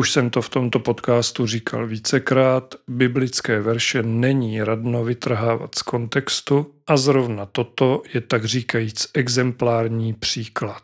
Už 0.00 0.12
jsem 0.12 0.30
to 0.30 0.42
v 0.42 0.48
tomto 0.48 0.78
podcastu 0.78 1.46
říkal 1.46 1.86
vícekrát, 1.86 2.74
biblické 2.88 3.60
verše 3.60 4.02
není 4.02 4.62
radno 4.62 5.04
vytrhávat 5.04 5.74
z 5.74 5.82
kontextu 5.82 6.74
a 6.86 6.96
zrovna 6.96 7.46
toto 7.46 8.02
je 8.14 8.20
tak 8.20 8.44
říkajíc 8.44 9.10
exemplární 9.14 10.14
příklad. 10.14 10.82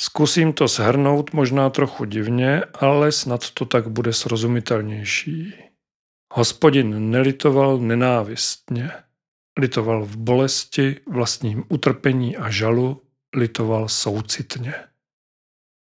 Zkusím 0.00 0.52
to 0.52 0.68
shrnout 0.68 1.32
možná 1.32 1.70
trochu 1.70 2.04
divně, 2.04 2.62
ale 2.74 3.12
snad 3.12 3.50
to 3.50 3.64
tak 3.64 3.88
bude 3.88 4.12
srozumitelnější. 4.12 5.54
Hospodin 6.34 7.10
nelitoval 7.10 7.78
nenávistně. 7.78 8.90
Litoval 9.60 10.04
v 10.04 10.16
bolesti, 10.16 10.96
vlastním 11.12 11.64
utrpení 11.68 12.36
a 12.36 12.50
žalu, 12.50 13.02
litoval 13.36 13.88
soucitně. 13.88 14.74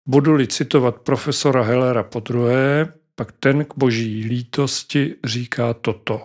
Budu-li 0.10 0.48
citovat 0.48 0.96
profesora 1.00 1.64
Hellera 1.64 2.04
po 2.04 2.20
druhé, 2.20 2.94
pak 3.16 3.32
ten 3.32 3.66
k 3.66 3.74
boží 3.78 4.24
lítosti 4.24 5.16
říká 5.24 5.74
toto. 5.74 6.22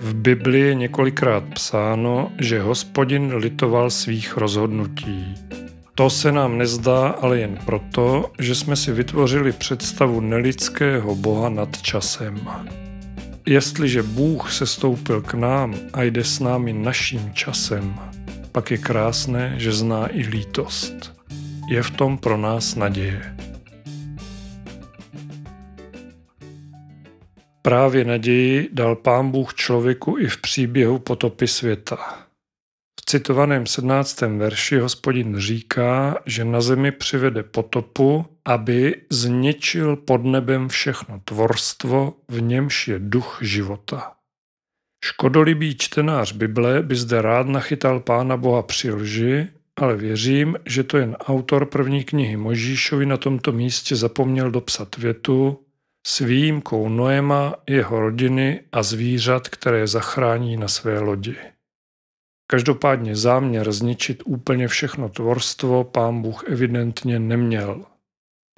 V 0.00 0.14
Biblii 0.14 0.64
je 0.64 0.74
několikrát 0.74 1.44
psáno, 1.54 2.32
že 2.40 2.60
hospodin 2.60 3.34
litoval 3.34 3.90
svých 3.90 4.36
rozhodnutí. 4.36 5.34
To 5.94 6.10
se 6.10 6.32
nám 6.32 6.58
nezdá 6.58 7.08
ale 7.08 7.38
jen 7.38 7.58
proto, 7.64 8.32
že 8.38 8.54
jsme 8.54 8.76
si 8.76 8.92
vytvořili 8.92 9.52
představu 9.52 10.20
nelidského 10.20 11.14
Boha 11.14 11.48
nad 11.48 11.82
časem. 11.82 12.48
Jestliže 13.46 14.02
Bůh 14.02 14.52
se 14.52 14.66
stoupil 14.66 15.22
k 15.22 15.34
nám 15.34 15.74
a 15.92 16.02
jde 16.02 16.24
s 16.24 16.40
námi 16.40 16.72
naším 16.72 17.32
časem, 17.34 18.00
pak 18.52 18.70
je 18.70 18.78
krásné, 18.78 19.54
že 19.56 19.72
zná 19.72 20.16
i 20.16 20.26
lítost. 20.26 21.20
Je 21.68 21.82
v 21.82 21.90
tom 21.90 22.18
pro 22.18 22.36
nás 22.36 22.74
naděje. 22.74 23.36
Právě 27.62 28.04
naději 28.04 28.68
dal 28.72 28.96
pán 28.96 29.30
Bůh 29.30 29.54
člověku 29.54 30.18
i 30.18 30.28
v 30.28 30.36
příběhu 30.40 30.98
potopy 30.98 31.48
světa. 31.48 32.23
Citovaném 33.06 33.66
17. 33.66 34.20
verši 34.20 34.78
hospodin 34.78 35.38
říká, 35.38 36.22
že 36.26 36.44
na 36.44 36.60
zemi 36.60 36.92
přivede 36.92 37.42
potopu, 37.42 38.26
aby 38.44 38.96
zničil 39.10 39.96
pod 39.96 40.24
nebem 40.24 40.68
všechno 40.68 41.20
tvorstvo, 41.24 42.14
v 42.28 42.42
němž 42.42 42.88
je 42.88 42.98
duch 42.98 43.38
života. 43.42 44.12
Škodolibý 45.04 45.76
čtenář 45.78 46.32
Bible 46.32 46.82
by 46.82 46.96
zde 46.96 47.22
rád 47.22 47.46
nachytal 47.46 48.00
pána 48.00 48.36
Boha 48.36 48.62
při 48.62 48.92
lži, 48.92 49.48
ale 49.76 49.96
věřím, 49.96 50.56
že 50.66 50.82
to 50.82 50.98
jen 50.98 51.16
autor 51.20 51.66
první 51.66 52.04
knihy 52.04 52.36
Možíšovi 52.36 53.06
na 53.06 53.16
tomto 53.16 53.52
místě 53.52 53.96
zapomněl 53.96 54.50
dopsat 54.50 54.96
větu 54.96 55.60
s 56.06 56.20
výjimkou 56.20 56.88
Noema, 56.88 57.54
jeho 57.68 58.00
rodiny 58.00 58.60
a 58.72 58.82
zvířat, 58.82 59.48
které 59.48 59.86
zachrání 59.86 60.56
na 60.56 60.68
své 60.68 61.00
lodi. 61.00 61.36
Každopádně 62.46 63.16
záměr 63.16 63.72
zničit 63.72 64.22
úplně 64.26 64.68
všechno 64.68 65.08
tvorstvo 65.08 65.84
pán 65.84 66.22
Bůh 66.22 66.44
evidentně 66.48 67.18
neměl. 67.18 67.84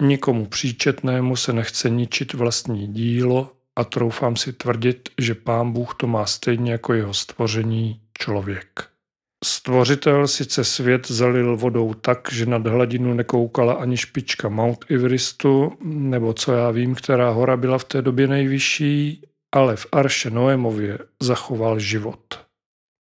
Nikomu 0.01 0.45
příčetnému 0.45 1.35
se 1.35 1.53
nechce 1.53 1.89
ničit 1.89 2.33
vlastní 2.33 2.87
dílo 2.87 3.51
a 3.75 3.83
troufám 3.83 4.35
si 4.35 4.53
tvrdit, 4.53 5.09
že 5.17 5.35
pán 5.35 5.71
Bůh 5.71 5.95
to 5.95 6.07
má 6.07 6.25
stejně 6.25 6.71
jako 6.71 6.93
jeho 6.93 7.13
stvoření 7.13 8.01
člověk. 8.19 8.87
Stvořitel 9.45 10.27
sice 10.27 10.63
svět 10.63 11.07
zalil 11.07 11.57
vodou 11.57 11.93
tak, 11.93 12.31
že 12.31 12.45
nad 12.45 12.67
hladinu 12.67 13.13
nekoukala 13.13 13.73
ani 13.73 13.97
špička 13.97 14.49
Mount 14.49 14.85
Everestu, 14.89 15.77
nebo 15.83 16.33
co 16.33 16.53
já 16.53 16.71
vím, 16.71 16.95
která 16.95 17.29
hora 17.29 17.57
byla 17.57 17.77
v 17.77 17.83
té 17.83 18.01
době 18.01 18.27
nejvyšší, 18.27 19.21
ale 19.55 19.75
v 19.75 19.85
Arše 19.91 20.29
Noémově 20.29 20.97
zachoval 21.21 21.79
život 21.79 22.46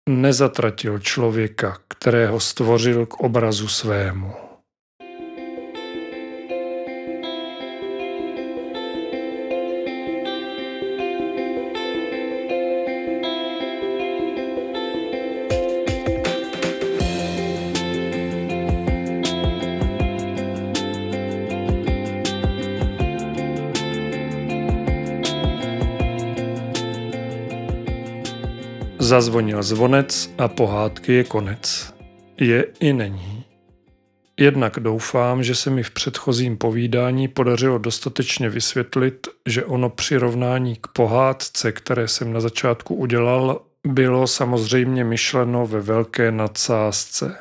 nezatratil 0.08 1.00
člověka, 1.00 1.78
kterého 1.88 2.39
stvořil 2.39 3.06
k 3.06 3.13
obrazu 3.13 3.67
svému. 3.67 4.46
Zazvonil 29.08 29.63
zvonec 29.63 30.34
a 30.38 30.48
pohádky 30.48 31.13
je 31.13 31.24
konec. 31.24 31.93
Je 32.39 32.65
i 32.80 32.93
není. 32.93 33.43
Jednak 34.39 34.80
doufám, 34.80 35.43
že 35.43 35.56
se 35.56 35.70
mi 35.70 35.84
v 35.84 35.91
předchozím 35.91 36.58
povídání 36.58 37.28
podařilo 37.28 37.78
dostatečně 37.78 38.50
vysvětlit, 38.50 39.28
že 39.46 39.65
ono 39.65 39.89
přirovnání 39.89 40.76
k 40.76 40.88
pohádce, 40.88 41.72
které 41.72 42.08
jsem 42.08 42.34
na 42.34 42.39
začátku 42.39 42.96
udělal, 42.96 43.62
bylo 43.88 44.28
samozřejmě 44.28 45.04
myšleno 45.04 45.67
ve 45.67 45.82
velké 45.82 46.32
nadsázce. 46.32 47.38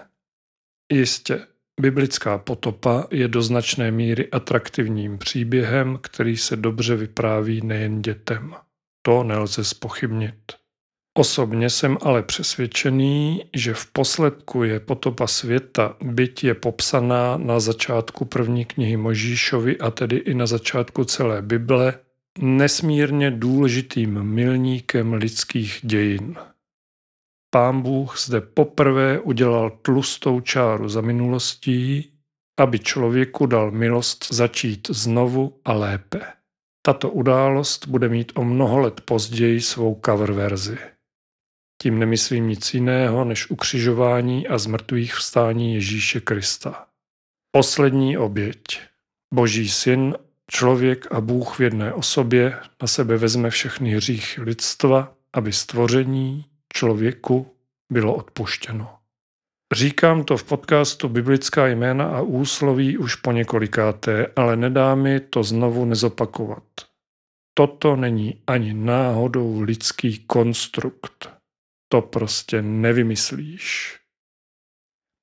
Jistě, 0.93 1.41
biblická 1.81 2.39
potopa 2.39 3.07
je 3.11 3.29
do 3.29 3.43
značné 3.43 3.91
míry 3.91 4.31
atraktivním 4.31 5.19
příběhem, 5.19 5.99
který 6.03 6.37
se 6.37 6.57
dobře 6.57 6.97
vypráví 6.97 7.61
nejen 7.65 8.03
dětem. 8.03 8.55
To 9.03 9.23
nelze 9.23 9.65
spochybnit. 9.65 10.66
Osobně 11.19 11.71
jsem 11.71 11.99
ale 12.01 12.23
přesvědčený, 12.23 13.45
že 13.55 13.75
v 13.75 13.87
posledku 13.87 14.63
je 14.63 14.81
potopa 14.81 15.27
světa, 15.27 15.97
byť 16.03 16.45
je 16.45 16.55
popsaná 16.55 17.37
na 17.37 17.61
začátku 17.61 18.25
první 18.25 18.65
knihy 18.65 18.97
Možíšovi 18.97 19.79
a 19.79 19.91
tedy 19.91 20.17
i 20.17 20.35
na 20.35 20.47
začátku 20.47 21.05
celé 21.05 21.43
Bible, 21.43 21.95
nesmírně 22.39 23.31
důležitým 23.31 24.23
milníkem 24.23 25.13
lidských 25.13 25.81
dějin. 25.83 26.37
Pán 27.51 27.83
Bůh 27.83 28.19
zde 28.19 28.41
poprvé 28.41 29.21
udělal 29.21 29.71
tlustou 29.83 30.41
čáru 30.41 30.89
za 30.89 31.01
minulostí, 31.01 32.13
aby 32.61 32.79
člověku 32.79 33.47
dal 33.47 33.71
milost 33.71 34.33
začít 34.33 34.89
znovu 34.91 35.61
a 35.65 35.73
lépe. 35.73 36.21
Tato 36.83 37.11
událost 37.11 37.89
bude 37.89 38.09
mít 38.09 38.33
o 38.35 38.45
mnoho 38.45 38.79
let 38.79 39.01
později 39.01 39.61
svou 39.61 40.01
cover 40.05 40.33
verzi. 40.33 40.79
Tím 41.83 41.99
nemyslím 41.99 42.49
nic 42.49 42.75
jiného 42.75 43.25
než 43.25 43.51
ukřižování 43.51 44.49
a 44.49 44.59
zmrtvých 44.59 45.15
vstání 45.15 45.75
Ježíše 45.75 46.21
Krista. 46.21 46.87
Poslední 47.51 48.19
oběť. 48.19 48.81
Boží 49.35 49.69
syn, 49.69 50.15
člověk 50.51 51.13
a 51.13 51.21
Bůh 51.21 51.59
v 51.59 51.61
jedné 51.61 51.93
osobě 51.93 52.59
na 52.83 52.89
sebe 52.89 53.17
vezme 53.17 53.51
všechny 53.51 53.91
hříchy 53.91 54.43
lidstva, 54.43 55.15
aby 55.33 55.53
stvoření 55.53 56.45
člověku 56.73 57.55
bylo 57.93 58.15
odpuštěno. 58.15 58.97
Říkám 59.75 60.25
to 60.25 60.37
v 60.37 60.45
podcastu 60.45 61.09
Biblická 61.09 61.67
jména 61.67 62.09
a 62.09 62.21
úsloví 62.21 62.99
už 62.99 63.15
po 63.15 63.33
několikáté, 63.33 64.33
ale 64.37 64.57
nedá 64.57 64.95
mi 64.95 65.21
to 65.21 65.43
znovu 65.43 65.85
nezopakovat. 65.85 66.63
Toto 67.55 67.97
není 67.97 68.43
ani 68.47 68.75
náhodou 68.75 69.61
lidský 69.61 70.19
konstrukt 70.19 71.36
to 71.89 72.03
prostě 72.03 72.63
nevymyslíš. 72.63 73.99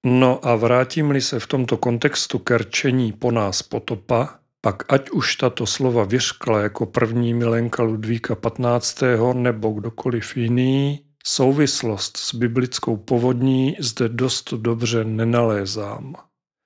No 0.06 0.46
a 0.46 0.56
vrátím-li 0.56 1.22
se 1.22 1.40
v 1.40 1.48
tomto 1.48 1.78
kontextu 1.78 2.40
k 2.40 2.58
rčení 2.58 3.14
po 3.14 3.32
nás 3.32 3.64
potopa, 3.64 4.44
Pak 4.66 4.94
ať 4.94 5.10
už 5.10 5.36
tato 5.36 5.66
slova 5.66 6.04
vyřkla 6.04 6.62
jako 6.62 6.86
první 6.86 7.34
milenka 7.34 7.84
Ludvíka 7.84 8.36
15. 8.36 9.04
nebo 9.34 9.72
kdokoliv 9.72 10.38
jiný, 10.38 11.06
souvislost 11.26 12.18
s 12.18 12.36
biblickou 12.36 12.98
povodní 12.98 13.76
zde 13.80 14.10
dost 14.10 14.54
dobře 14.54 15.04
nenalézám. 15.04 16.16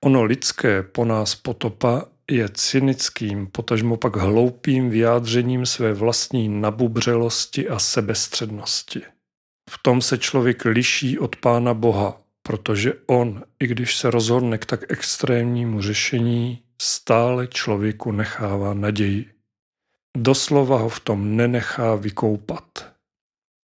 Ono 0.04 0.24
lidské 0.24 0.82
po 0.82 1.04
nás 1.04 1.34
potopa 1.34 2.04
je 2.30 2.48
cynickým, 2.48 3.46
potažmo 3.46 3.96
pak 3.96 4.16
hloupým 4.16 4.90
vyjádřením 4.90 5.66
své 5.66 5.92
vlastní 5.92 6.48
nabubřelosti 6.48 7.68
a 7.68 7.78
sebestřednosti. 7.78 9.02
V 9.68 9.78
tom 9.82 10.02
se 10.02 10.18
člověk 10.18 10.64
liší 10.64 11.18
od 11.18 11.36
Pána 11.36 11.74
Boha, 11.74 12.20
protože 12.42 12.92
on, 13.06 13.42
i 13.60 13.66
když 13.66 13.96
se 13.96 14.10
rozhodne 14.10 14.58
k 14.58 14.66
tak 14.66 14.90
extrémnímu 14.90 15.82
řešení, 15.82 16.62
stále 16.82 17.46
člověku 17.46 18.12
nechává 18.12 18.74
naději. 18.74 19.30
Doslova 20.16 20.78
ho 20.78 20.88
v 20.88 21.00
tom 21.00 21.36
nenechá 21.36 21.94
vykoupat. 21.94 22.92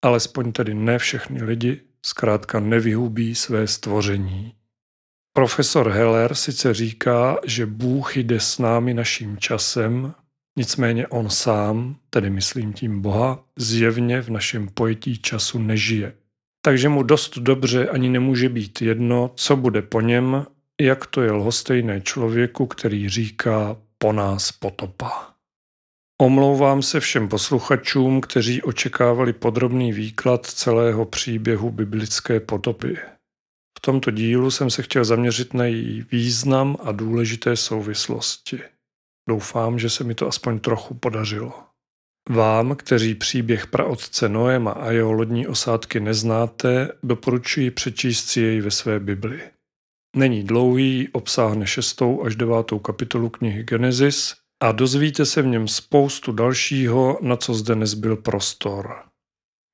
Alespoň 0.03 0.51
tedy 0.51 0.73
ne 0.73 0.99
všechny 0.99 1.43
lidi 1.43 1.81
zkrátka 2.05 2.59
nevyhubí 2.59 3.35
své 3.35 3.67
stvoření. 3.67 4.53
Profesor 5.33 5.89
Heller 5.89 6.35
sice 6.35 6.73
říká, 6.73 7.37
že 7.45 7.65
Bůh 7.65 8.17
jde 8.17 8.39
s 8.39 8.57
námi 8.57 8.93
naším 8.93 9.37
časem, 9.37 10.13
nicméně 10.57 11.07
on 11.07 11.29
sám, 11.29 11.95
tedy 12.09 12.29
myslím 12.29 12.73
tím 12.73 13.01
Boha, 13.01 13.43
zjevně 13.57 14.21
v 14.21 14.29
našem 14.29 14.67
pojetí 14.67 15.17
času 15.17 15.59
nežije. 15.59 16.13
Takže 16.61 16.89
mu 16.89 17.03
dost 17.03 17.37
dobře 17.37 17.89
ani 17.89 18.09
nemůže 18.09 18.49
být 18.49 18.81
jedno, 18.81 19.31
co 19.35 19.55
bude 19.55 19.81
po 19.81 20.01
něm, 20.01 20.45
jak 20.81 21.05
to 21.05 21.21
je 21.21 21.31
lhostejné 21.31 22.01
člověku, 22.01 22.65
který 22.65 23.09
říká 23.09 23.77
po 23.97 24.13
nás 24.13 24.51
potopa. 24.51 25.31
Omlouvám 26.21 26.81
se 26.81 26.99
všem 26.99 27.29
posluchačům, 27.29 28.21
kteří 28.21 28.61
očekávali 28.61 29.33
podrobný 29.33 29.93
výklad 29.93 30.45
celého 30.45 31.05
příběhu 31.05 31.71
biblické 31.71 32.39
potopy. 32.39 32.97
V 33.77 33.81
tomto 33.81 34.11
dílu 34.11 34.51
jsem 34.51 34.69
se 34.69 34.81
chtěl 34.81 35.05
zaměřit 35.05 35.53
na 35.53 35.65
její 35.65 36.05
význam 36.11 36.77
a 36.83 36.91
důležité 36.91 37.55
souvislosti. 37.55 38.59
Doufám, 39.29 39.79
že 39.79 39.89
se 39.89 40.03
mi 40.03 40.15
to 40.15 40.27
aspoň 40.27 40.60
trochu 40.60 40.93
podařilo. 40.93 41.53
Vám, 42.29 42.75
kteří 42.75 43.15
příběh 43.15 43.67
praotce 43.67 44.29
Noema 44.29 44.71
a 44.71 44.91
jeho 44.91 45.12
lodní 45.12 45.47
osádky 45.47 45.99
neznáte, 45.99 46.89
doporučuji 47.03 47.71
přečíst 47.71 48.29
si 48.29 48.41
jej 48.41 48.62
ve 48.62 48.71
své 48.71 48.99
Bibli. 48.99 49.41
Není 50.15 50.43
dlouhý, 50.43 51.10
obsáhne 51.12 51.67
šestou 51.67 52.23
až 52.23 52.36
devátou 52.36 52.79
kapitolu 52.79 53.29
knihy 53.29 53.63
Genesis 53.63 54.36
a 54.63 54.71
dozvíte 54.71 55.25
se 55.25 55.41
v 55.41 55.47
něm 55.47 55.67
spoustu 55.67 56.31
dalšího, 56.31 57.19
na 57.21 57.38
co 57.38 57.53
zde 57.53 57.75
nezbyl 57.75 58.17
prostor. 58.17 58.95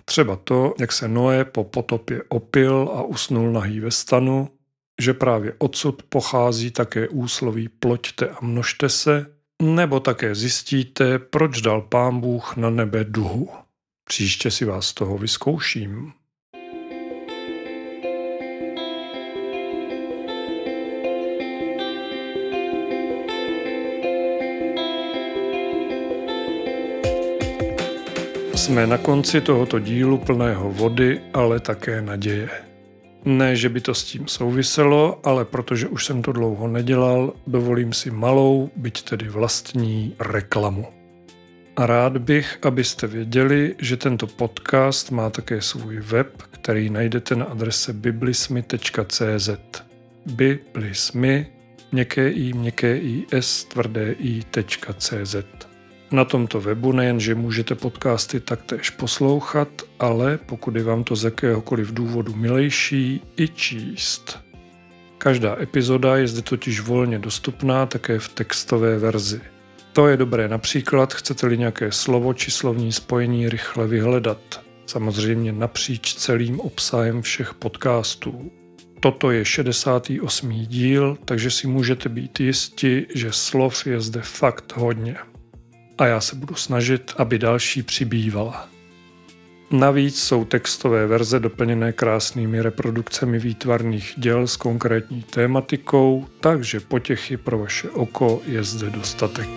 Třeba 0.05 0.36
to, 0.36 0.73
jak 0.79 0.91
se 0.91 1.07
Noé 1.07 1.45
po 1.45 1.63
potopě 1.63 2.23
opil 2.29 2.89
a 2.95 3.03
usnul 3.03 3.51
nahý 3.51 3.79
ve 3.79 3.91
stanu, 3.91 4.49
že 5.01 5.13
právě 5.13 5.53
odsud 5.57 6.03
pochází 6.03 6.71
také 6.71 7.07
úsloví 7.07 7.69
ploďte 7.69 8.29
a 8.29 8.38
množte 8.41 8.89
se, 8.89 9.37
nebo 9.61 9.99
také 9.99 10.35
zjistíte, 10.35 11.19
proč 11.19 11.61
dal 11.61 11.81
pán 11.81 12.19
Bůh 12.19 12.57
na 12.57 12.69
nebe 12.69 13.03
duhu. 13.03 13.49
Příště 14.07 14.51
si 14.51 14.65
vás 14.65 14.93
toho 14.93 15.17
vyzkouším. 15.17 16.13
Jsme 28.55 28.87
na 28.87 28.97
konci 28.97 29.41
tohoto 29.41 29.79
dílu 29.79 30.17
plného 30.17 30.71
vody, 30.71 31.21
ale 31.33 31.59
také 31.59 32.01
naděje. 32.01 32.76
Ne, 33.27 33.55
že 33.55 33.69
by 33.69 33.81
to 33.81 33.93
s 33.93 34.03
tím 34.03 34.27
souviselo, 34.27 35.19
ale 35.23 35.45
protože 35.45 35.87
už 35.87 36.05
jsem 36.05 36.21
to 36.21 36.31
dlouho 36.31 36.67
nedělal, 36.67 37.33
dovolím 37.47 37.93
si 37.93 38.11
malou, 38.11 38.69
byť 38.75 39.03
tedy 39.03 39.29
vlastní 39.29 40.15
reklamu. 40.19 40.87
A 41.75 41.85
rád 41.85 42.17
bych, 42.17 42.57
abyste 42.61 43.07
věděli, 43.07 43.75
že 43.79 43.97
tento 43.97 44.27
podcast 44.27 45.11
má 45.11 45.29
také 45.29 45.61
svůj 45.61 45.99
web, 45.99 46.41
který 46.51 46.89
najdete 46.89 47.35
na 47.35 47.45
adrese 47.45 47.93
biblismy.cz. 47.93 49.49
Biblismy, 50.25 51.47
měkké 51.91 52.29
i, 52.29 52.53
měkké 52.53 52.97
i, 52.97 53.25
s, 53.31 53.63
tvrdé 53.63 54.11
i.cz. 54.11 55.35
Na 56.11 56.25
tomto 56.25 56.61
webu 56.61 56.91
nejenže 56.91 57.35
můžete 57.35 57.75
podcasty 57.75 58.39
taktéž 58.39 58.89
poslouchat, 58.89 59.67
ale 59.99 60.39
pokud 60.45 60.75
je 60.75 60.83
vám 60.83 61.03
to 61.03 61.15
z 61.15 61.23
jakéhokoliv 61.23 61.93
důvodu 61.93 62.35
milejší, 62.35 63.21
i 63.37 63.47
číst. 63.47 64.39
Každá 65.17 65.61
epizoda 65.61 66.17
je 66.17 66.27
zde 66.27 66.41
totiž 66.41 66.79
volně 66.79 67.19
dostupná 67.19 67.85
také 67.85 68.19
v 68.19 68.29
textové 68.29 68.97
verzi. 68.97 69.41
To 69.93 70.07
je 70.07 70.17
dobré 70.17 70.47
například, 70.47 71.13
chcete-li 71.13 71.57
nějaké 71.57 71.91
slovo 71.91 72.33
či 72.33 72.51
slovní 72.51 72.91
spojení 72.91 73.49
rychle 73.49 73.87
vyhledat. 73.87 74.61
Samozřejmě 74.85 75.51
napříč 75.51 76.13
celým 76.13 76.59
obsahem 76.59 77.21
všech 77.21 77.53
podcastů. 77.53 78.51
Toto 78.99 79.31
je 79.31 79.45
68. 79.45 80.51
díl, 80.51 81.17
takže 81.25 81.51
si 81.51 81.67
můžete 81.67 82.09
být 82.09 82.39
jisti, 82.39 83.05
že 83.15 83.31
slov 83.31 83.87
je 83.87 84.01
zde 84.01 84.21
fakt 84.21 84.73
hodně 84.77 85.15
a 85.97 86.05
já 86.05 86.21
se 86.21 86.36
budu 86.36 86.55
snažit, 86.55 87.13
aby 87.17 87.39
další 87.39 87.83
přibývala. 87.83 88.69
Navíc 89.71 90.23
jsou 90.23 90.45
textové 90.45 91.07
verze 91.07 91.39
doplněné 91.39 91.93
krásnými 91.93 92.62
reprodukcemi 92.62 93.39
výtvarných 93.39 94.13
děl 94.17 94.47
s 94.47 94.57
konkrétní 94.57 95.23
tématikou, 95.23 96.27
takže 96.41 96.79
potěchy 96.79 97.38
pro 97.38 97.57
vaše 97.57 97.89
oko 97.89 98.41
je 98.45 98.63
zde 98.63 98.89
dostatek. 98.89 99.47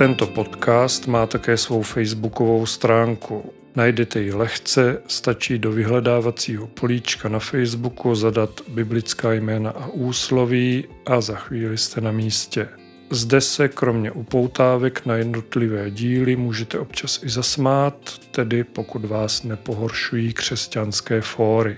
Tento 0.00 0.26
podcast 0.26 1.06
má 1.06 1.26
také 1.26 1.56
svou 1.56 1.82
facebookovou 1.82 2.66
stránku. 2.66 3.52
Najdete 3.76 4.20
ji 4.20 4.32
lehce, 4.32 5.02
stačí 5.06 5.58
do 5.58 5.72
vyhledávacího 5.72 6.66
políčka 6.66 7.28
na 7.28 7.38
Facebooku 7.38 8.14
zadat 8.14 8.60
biblická 8.68 9.32
jména 9.32 9.70
a 9.70 9.86
úsloví 9.86 10.84
a 11.06 11.20
za 11.20 11.36
chvíli 11.36 11.78
jste 11.78 12.00
na 12.00 12.12
místě. 12.12 12.68
Zde 13.10 13.40
se 13.40 13.68
kromě 13.68 14.10
upoutávek 14.10 15.06
na 15.06 15.16
jednotlivé 15.16 15.90
díly 15.90 16.36
můžete 16.36 16.78
občas 16.78 17.20
i 17.22 17.28
zasmát, 17.28 18.18
tedy 18.30 18.64
pokud 18.64 19.04
vás 19.04 19.42
nepohoršují 19.42 20.32
křesťanské 20.32 21.20
fóry. 21.20 21.76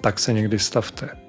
Tak 0.00 0.18
se 0.18 0.32
někdy 0.32 0.58
stavte 0.58 1.25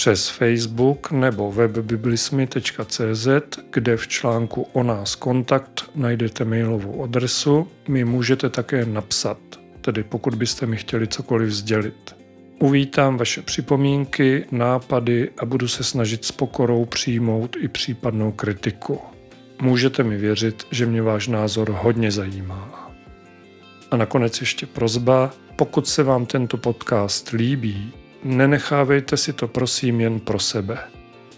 přes 0.00 0.28
Facebook 0.28 1.10
nebo 1.10 1.52
web 1.52 1.70
biblismy.cz, 1.78 3.28
kde 3.70 3.96
v 3.96 4.08
článku 4.08 4.62
o 4.72 4.82
nás 4.82 5.14
kontakt 5.14 5.90
najdete 5.94 6.44
mailovou 6.44 7.04
adresu. 7.04 7.68
Mi 7.88 8.04
můžete 8.04 8.50
také 8.50 8.84
napsat, 8.84 9.38
tedy 9.80 10.02
pokud 10.02 10.34
byste 10.34 10.66
mi 10.66 10.76
chtěli 10.76 11.08
cokoliv 11.08 11.50
sdělit. 11.50 12.16
Uvítám 12.58 13.16
vaše 13.16 13.42
připomínky, 13.42 14.46
nápady 14.50 15.30
a 15.38 15.44
budu 15.44 15.68
se 15.68 15.84
snažit 15.84 16.24
s 16.24 16.32
pokorou 16.32 16.84
přijmout 16.84 17.56
i 17.60 17.68
případnou 17.68 18.32
kritiku. 18.32 19.00
Můžete 19.62 20.02
mi 20.02 20.16
věřit, 20.16 20.66
že 20.70 20.86
mě 20.86 21.02
váš 21.02 21.28
názor 21.28 21.76
hodně 21.80 22.10
zajímá. 22.10 22.90
A 23.90 23.96
nakonec 23.96 24.40
ještě 24.40 24.66
prozba, 24.66 25.30
pokud 25.56 25.88
se 25.88 26.02
vám 26.02 26.26
tento 26.26 26.56
podcast 26.56 27.30
líbí, 27.30 27.92
Nenechávejte 28.24 29.16
si 29.16 29.32
to 29.32 29.48
prosím 29.48 30.00
jen 30.00 30.20
pro 30.20 30.38
sebe. 30.38 30.78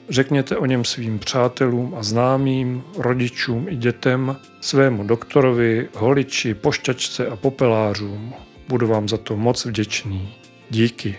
Řekněte 0.09 0.57
o 0.57 0.67
něm 0.67 0.85
svým 0.85 1.19
přátelům 1.19 1.95
a 1.99 2.03
známým, 2.03 2.83
rodičům 2.99 3.67
i 3.69 3.77
dětem, 3.77 4.37
svému 4.61 5.05
doktorovi, 5.05 5.89
holiči, 5.95 6.55
pošťačce 6.55 7.27
a 7.27 7.37
popelářům. 7.37 8.35
Budu 8.69 8.87
vám 8.87 9.09
za 9.09 9.17
to 9.17 9.37
moc 9.37 9.65
vděčný. 9.65 10.35
Díky. 10.71 11.19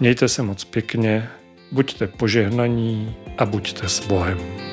Mějte 0.00 0.28
se 0.28 0.42
moc 0.42 0.64
pěkně, 0.64 1.28
buďte 1.72 2.06
požehnaní 2.06 3.16
a 3.38 3.46
buďte 3.46 3.88
s 3.88 4.06
Bohem. 4.06 4.69